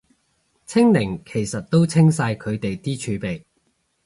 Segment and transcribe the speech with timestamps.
[0.65, 3.43] 清零其實都清晒佢哋啲儲備